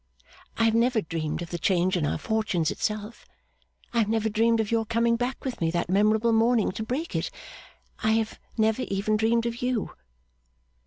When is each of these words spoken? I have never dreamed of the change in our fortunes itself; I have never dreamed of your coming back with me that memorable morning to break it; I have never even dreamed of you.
I 0.57 0.63
have 0.63 0.73
never 0.73 0.99
dreamed 0.99 1.43
of 1.43 1.51
the 1.51 1.59
change 1.59 1.95
in 1.95 2.07
our 2.07 2.17
fortunes 2.17 2.71
itself; 2.71 3.27
I 3.93 3.99
have 3.99 4.09
never 4.09 4.29
dreamed 4.29 4.59
of 4.59 4.71
your 4.71 4.83
coming 4.83 5.15
back 5.15 5.45
with 5.45 5.61
me 5.61 5.69
that 5.69 5.91
memorable 5.91 6.33
morning 6.33 6.71
to 6.71 6.83
break 6.83 7.15
it; 7.15 7.29
I 7.99 8.13
have 8.13 8.39
never 8.57 8.81
even 8.81 9.15
dreamed 9.15 9.45
of 9.45 9.61
you. 9.61 9.91